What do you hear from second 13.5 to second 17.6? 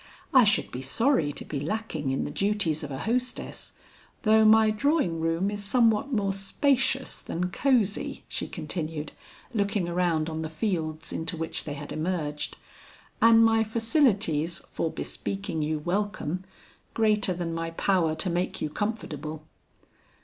facilities for bespeaking you welcome greater than